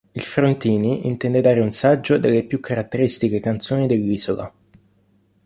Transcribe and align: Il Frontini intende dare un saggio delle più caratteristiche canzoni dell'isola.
Il 0.15 0.23
Frontini 0.23 1.05
intende 1.05 1.41
dare 1.41 1.59
un 1.59 1.69
saggio 1.71 2.17
delle 2.17 2.41
più 2.43 2.59
caratteristiche 2.59 3.39
canzoni 3.39 3.85
dell'isola. 3.85 4.51